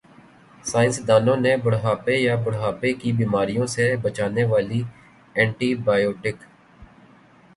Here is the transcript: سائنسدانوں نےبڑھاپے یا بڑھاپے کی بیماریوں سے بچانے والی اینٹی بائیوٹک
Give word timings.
سائنسدانوں 0.65 1.35
نےبڑھاپے 1.43 2.15
یا 2.17 2.35
بڑھاپے 2.45 2.93
کی 3.01 3.11
بیماریوں 3.19 3.65
سے 3.75 3.85
بچانے 4.03 4.43
والی 4.51 4.81
اینٹی 5.35 5.69
بائیوٹک 5.85 6.37